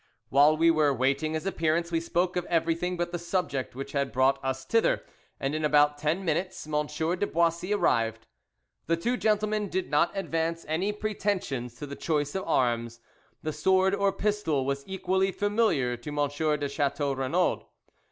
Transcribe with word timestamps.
While 0.29 0.57
we 0.57 0.71
were 0.71 0.91
waiting 0.91 1.33
his 1.35 1.45
appearance, 1.45 1.91
we 1.91 1.99
spoke 1.99 2.35
of 2.35 2.45
everything 2.45 2.97
but 2.97 3.11
the 3.11 3.19
subject 3.19 3.75
which 3.75 3.91
had 3.91 4.11
brought 4.11 4.43
us 4.43 4.65
thither, 4.65 5.03
and 5.39 5.53
in 5.53 5.63
about 5.63 5.99
ten 5.99 6.25
minutes 6.25 6.65
Monsieur 6.67 7.15
de 7.15 7.27
Boissy 7.27 7.71
arrived. 7.71 8.25
The 8.87 8.97
two 8.97 9.15
gentlemen 9.15 9.69
did 9.69 9.91
not 9.91 10.09
advance 10.17 10.65
any 10.67 10.91
pretensions 10.91 11.75
to 11.75 11.85
the 11.85 11.95
choice 11.95 12.33
of 12.33 12.45
arms, 12.47 12.99
the 13.43 13.53
sword 13.53 13.93
or 13.93 14.11
pistol 14.11 14.65
was 14.65 14.83
equally 14.87 15.31
familiar 15.31 15.95
to 15.95 16.09
M. 16.09 16.57
de 16.59 16.67
Chateau 16.67 17.11
Renaud. 17.13 17.67